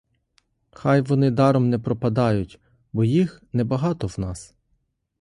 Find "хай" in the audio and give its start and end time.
0.71-1.01